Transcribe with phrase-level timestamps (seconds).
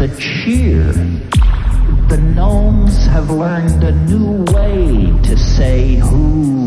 [0.00, 0.92] a cheer.
[2.08, 6.59] The gnomes have learned a new way to say who